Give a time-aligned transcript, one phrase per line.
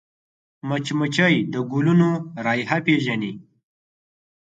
[0.67, 2.09] مچمچۍ د ګلونو
[2.45, 3.33] رایحه پېژني